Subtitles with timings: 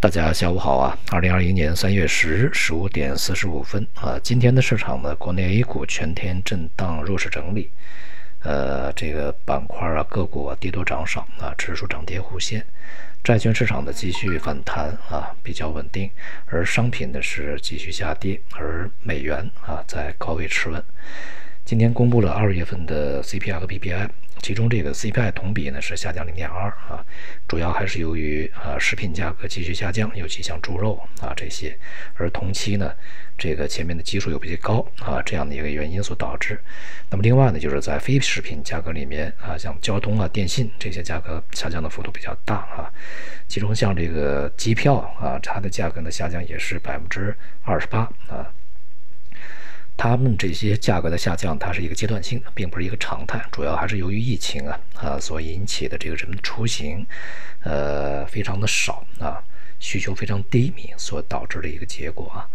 [0.00, 0.96] 大家下午好啊！
[1.10, 7.68] 二零二一年三月十日十五点四十五分啊，今天的市场呢，国内 A 股全天震荡弱势整理，
[8.44, 12.64] 呃，这个板块啊个股啊跌多涨少啊，指数涨跌互现，
[13.24, 16.08] 债券市场的继续反弹啊，比较稳定，
[16.46, 20.80] 而商品呢是继续下跌，而美元啊在高位持稳。
[21.68, 24.08] 今天公布了二月份的 CPI 和 PPI。
[24.38, 27.04] 其中这个 CPI 同比呢是下降零点二啊，
[27.46, 31.76] 主要还是由于啊食品价格继续下降，尤其像猪肉啊这些，
[32.14, 32.90] 而同期呢
[33.36, 36.58] 这个前面的基数又比较高啊这样的一个原因所导致。
[37.10, 42.90] 那么另外呢就是在非食品价格里面啊，像交通啊、电信这些价格下降的幅度比较大啊，
[43.46, 48.50] 其中像这个机票啊，它的价格呢下降也是百分之二十八啊。
[49.98, 53.44] 他们这些价格的下降，它是一个阶段性的，并不是一个常态。
[53.50, 57.04] 主要还是由于疫情啊啊所引起的这个人们出行，
[57.64, 59.42] 呃，非常的少啊，
[59.78, 62.48] 需求非常低迷所导致的一个结果啊。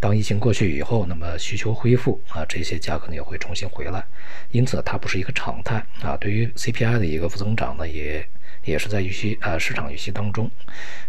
[0.00, 4.04] 当疫情过去以后，那么需求恢复啊，这些价格呢也会重新回来。
[4.50, 6.16] 因此，它不是一个常态啊。
[6.16, 8.26] 对于 CPI 的一个负增长呢，也。
[8.64, 10.50] 也是在预期啊市场预期当中，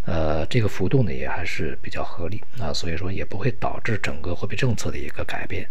[0.06, 5.68] 呃，这个幅度呢也还是比较合理啊，所以说也不会导致整个货币政策的一个改变。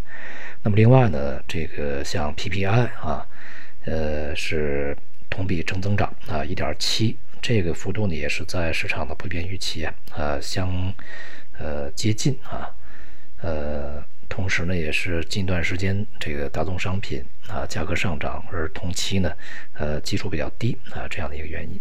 [0.63, 3.27] 那么另外呢，这个像 PPI 啊，
[3.87, 4.95] 呃是
[5.31, 10.93] 同比正增长啊一点七，这个幅度呢也是在市场的普遍预期啊相
[11.59, 12.71] 呃接近啊，
[13.43, 14.05] 呃。
[14.31, 19.33] 同时呢，也是近段时间这个大宗商品啊价格上涨，而同期呢，
[19.73, 21.81] 呃基础比较低啊这样的一个原因。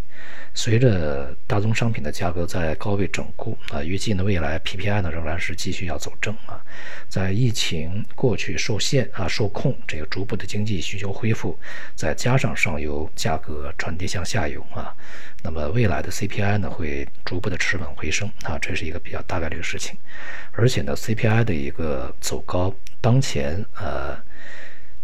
[0.53, 6.59] 随着大宗商品的价格在高位整固啊，预计呢未来 PPI 呢仍然是继续要走正啊。
[7.07, 11.57] 在疫情过去受限啊受控，这个逐步的经济需求恢复，
[11.93, 14.91] 再加上上游价格传递向下游啊，
[15.43, 19.95] 那么未来的 CPI 呢会逐步的持稳回升啊，这是一个比较大概率的事情。
[20.53, 24.17] 而且呢，CPI 的一个走高，当前呃。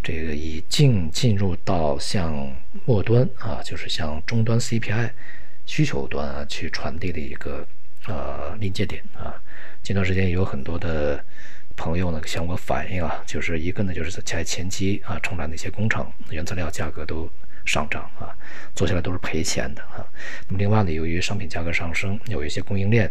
[0.04, 5.10] 这个已经进入到向末端啊，就是向终端 CPI
[5.66, 7.66] 需求端啊去传递的一个
[8.08, 9.34] 呃临界点啊。
[9.82, 11.24] 近段时间有很多的
[11.78, 17.30] 朋友呢向我反映啊，就是一个呢就是在前期啊承揽的一些工厂原材料价格都
[17.64, 18.36] 上涨啊，
[18.76, 20.06] 做下来都是赔钱的啊。
[20.50, 23.10] 那么另外呢，由于商品价格上升，有一些供应链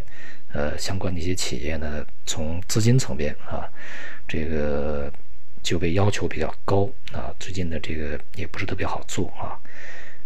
[0.53, 3.67] 呃相关的一些企业呢，从资金层面啊，
[4.29, 5.11] 这个。
[5.63, 9.55] 就被要求比较高啊，最近的这个也不是特别好做啊，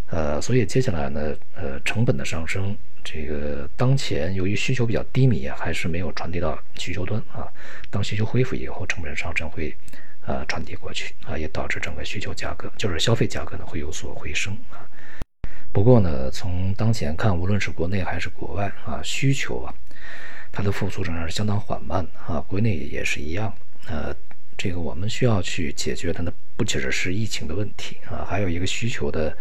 [0.09, 2.75] 呃，所以接下来呢，呃，成本的上升，
[3.05, 7.47] 这个当前由于需求比较低迷，还是没有传递到需求端啊。
[7.91, 9.77] 当需求恢复以后，成本上升会
[10.25, 14.89] 呃传递过去啊，也导致整个需求价格，就是消费价格呢会有所回升啊。
[15.71, 19.75] 不过呢，从当前看，无论是国内还是国外啊，需求啊，
[20.51, 23.53] 它的复苏仍然是相当缓慢啊，国内也是一样
[23.87, 24.17] 呃。
[24.59, 29.37] 这个我们需要去解决的呢，不只是疫情的问题啊，还有一个需求的，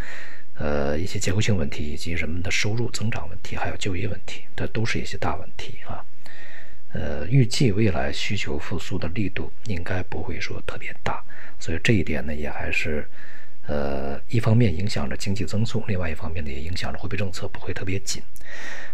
[0.55, 6.03] 呃，一些结构性问题，以及人们的收入增长问题，还有就业问题，这都是一些大问题啊。
[6.91, 11.23] 呃，预计未来需求复苏的力度应该不会说特别大，
[11.59, 13.07] 所以这一点呢，也还是，
[13.67, 18.21] 呃，一方面影响着经济增速，另外一方面呢，也影响着货币政策不会特别紧，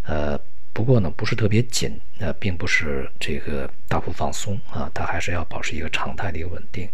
[0.03, 0.39] 呃。
[0.73, 6.87] 不过呢，不是特别紧，呃，并不是这个大幅放松啊，它还是要保持一个常态的一个稳定。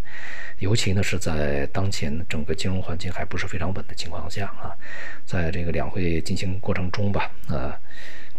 [0.59, 4.73] 尤其呢是在当前整个金融环境还不是非常稳的情况下啊，
[5.25, 7.77] 在这个两会进行过程中吧，啊，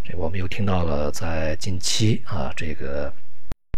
[0.03, 3.13] 这我们又听到了在近期啊，这个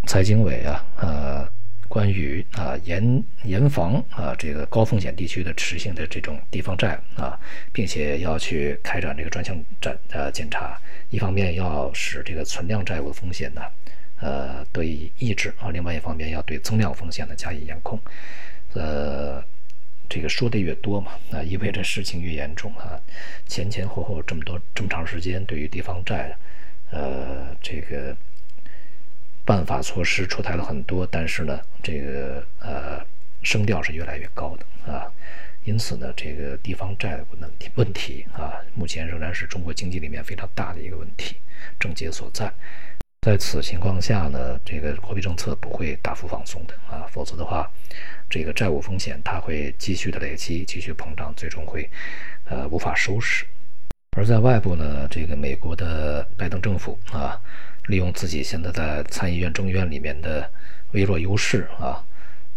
[0.07, 1.50] 财经委啊，呃。
[1.91, 7.37] 关于啊严严防啊这个高风险地区的持性的这种地方债啊，
[7.73, 10.81] 并且要去开展这个专项展呃检查，
[11.11, 13.63] 一方面要使这个存量债务的风险呢
[14.21, 18.01] 呃得以抑制啊，另外一方面要对增量风险呢加以严控。
[18.75, 19.43] 呃，
[20.09, 23.01] 这个说的越多嘛，那意味着事情越严重啊。
[23.49, 26.37] 前前后后这么多这么长时间，对于地方债，
[26.93, 28.17] 呃这个。
[29.51, 33.05] 办法措施出台了很多，但是呢，这个呃
[33.43, 35.11] 声调是越来越高的啊，
[35.65, 41.35] 因此呢，这个地方债务问题问题啊，目前仍然是中国经济里面非常大的一个问题
[41.81, 42.49] 症结所在。
[43.23, 47.69] 在此情况下呢，这个货币政策不会大幅放松的啊，否则的话，
[48.31, 51.91] 这个债务风险它会继续的累积，继续膨胀，最终会
[52.45, 53.45] 呃无法收拾。
[54.17, 57.37] 而在外部呢，这个美国的拜登政府啊。
[57.91, 60.49] 利用自己现在在参议院、众议院里面的
[60.93, 62.03] 微弱优势啊，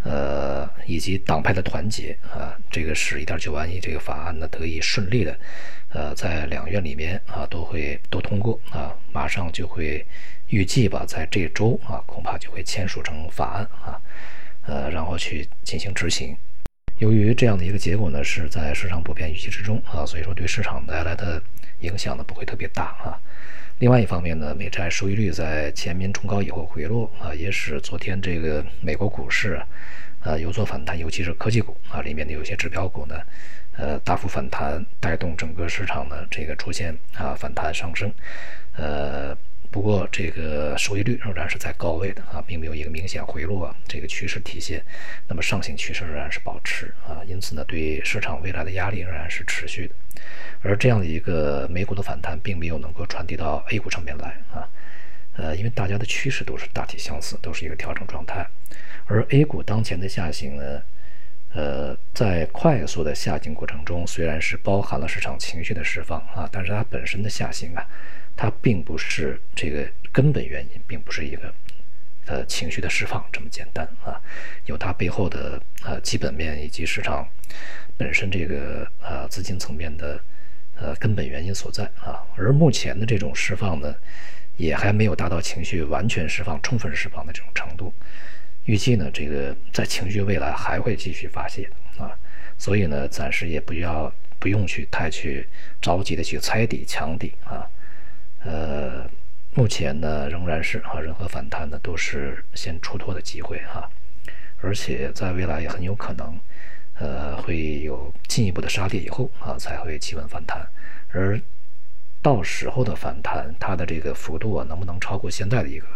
[0.03, 5.38] 呃，以及党派的团结啊，这个使一点九万亿这个法案呢得以顺利的，
[5.89, 10.06] 呃，在两院里面啊都会都通过啊，马上就会
[10.50, 14.00] 预计吧，在这周啊，恐怕就会签署成法案啊，
[14.68, 16.38] 呃，然后去进行执行。
[17.00, 21.41] 由于这样的一个结果呢，是在市场普遍预期之中啊，所以说对市场带来的
[21.80, 23.18] 影响呢不会特别大啊。
[23.83, 29.62] 另外一方面呢，美债收益率在前面冲高以后回落啊，也使昨天这个美国股市
[30.21, 33.15] 啊有所反弹，尤其是科技股啊里面的有些指标股呢，
[33.75, 38.09] 呃大幅反弹，带动整个市场呢这个出现啊反弹上升，
[38.77, 39.38] 呃。
[39.74, 44.86] 不过，这个收益率仍然是在高位的啊，并没有一个明显回落啊，这个趋势体现。
[45.28, 49.96] 那么上行趋势仍然是保持啊，因此呢，对市场未来的压力仍然是持续的。
[50.62, 54.70] 而这样的一个美股的反弹，并没有能够传递到 A 股上面来啊，
[55.38, 58.48] 呃，因为大家的趋势都是大体相似，都是一个调整状态。
[59.08, 60.84] 而 A 股当前的下行呢，
[61.56, 67.84] 呃，在快速的下行过程中，虽然是包含了市场情绪的释放啊，但是它本身的下行啊。
[68.35, 71.53] 它并不是这个根本原因，并不是一个
[72.25, 74.19] 呃情绪的释放这么简单啊，
[74.65, 77.27] 有它背后的呃基本面以及市场
[77.97, 80.19] 本身这个呃资金层面的
[80.75, 82.21] 呃根本原因所在啊。
[82.35, 83.95] 而目前的这种释放呢，
[84.57, 87.94] 也还没有达到情绪完全释放、充分释放的这种程度。
[88.65, 92.18] 预计呢，这个在情绪未来还会继续发泄啊，
[92.57, 95.47] 所以呢，暂时也不要不用去太去
[95.81, 97.69] 着急的去猜底、抢底啊。
[98.45, 99.10] 呃，
[99.54, 103.90] 目前呢仍然是啊，任何反弹呢都是先出脱的机会哈，
[104.62, 106.38] 而且在未来也很有可能，
[107.00, 110.68] 呃，会有进一步的杀跌以后啊才会企稳反弹，
[111.12, 111.40] 而
[112.22, 115.88] 到时候的反弹，它的这个幅度啊能不能超过现在的一个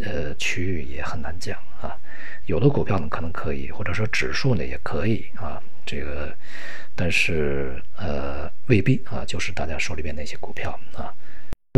[0.00, 1.96] 呃区域也很难讲啊，
[2.46, 6.36] 有的股票呢可能可以，或者说指数呢也可以啊，这个
[6.94, 11.14] 但是呃未必啊，就是大家手里边那些股票啊。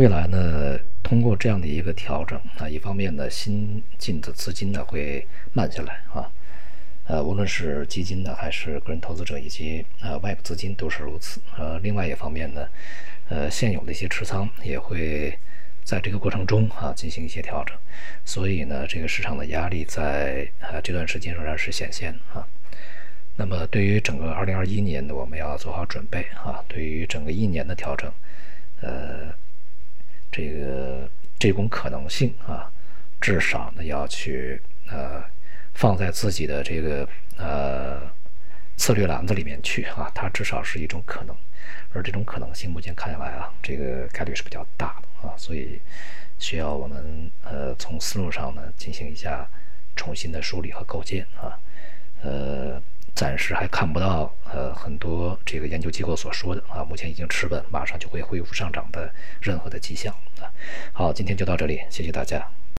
[0.01, 6.27] 未来呢，通过这样的一个调整啊，一方面呢，新进的资金呢会慢下来啊，
[7.05, 11.39] 呃，无论是基金呢，还是个人投资者以及呃外部资金都是如此。
[11.55, 12.67] 呃，另外一方面呢，
[13.29, 15.37] 呃，现有的一些持仓也会
[15.83, 17.77] 在这个过程中啊进行一些调整，
[18.25, 22.43] 所以呢，这个市场的压力在啊这段时间仍然是显现啊。
[23.35, 26.59] 那么，对于整个2021年呢，我们要做好准备啊。
[26.67, 28.11] 对于整个一年的调整，
[28.81, 29.39] 呃。
[30.31, 32.71] 这个这种可能性啊，
[33.19, 35.23] 至少呢要去呃
[35.73, 37.07] 放在自己的这个
[37.37, 38.01] 呃
[38.77, 41.35] 策略篮子里面去啊，它至少是一种可能，
[41.93, 45.81] 而这种可能性目前看下来啊，这个概率是比较大的啊，所以
[46.39, 49.47] 需要我们呃从思路上呢进行一下
[49.95, 51.59] 重新的梳理和构建啊，
[52.23, 52.81] 呃。
[53.13, 60.49] 暂时还看不到，呃，很多这个研究机构所说的啊，目前已经持稳，马上就会恢复上涨的任何的迹象啊。
[60.93, 62.60] 好，今天就到这里，谢谢大家。